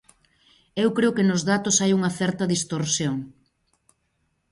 Eu 0.83 0.89
creo 0.97 1.15
que 1.15 1.27
nos 1.29 1.41
datos 1.51 1.75
hai 1.81 1.91
unha 1.97 2.11
certa 2.19 2.49
distorsión. 2.53 3.17